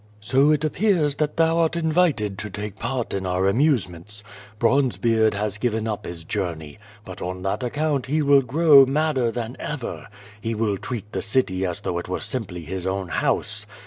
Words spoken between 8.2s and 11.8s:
will grow madder than ever. He will treat the city